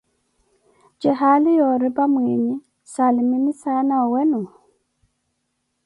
Jee 0.99 1.17
haali 1.19 1.51
yooripa 1.59 2.03
mwiinyi, 2.13 2.55
saalimini 2.93 3.53
saana 3.61 3.93
owenu? 4.05 4.41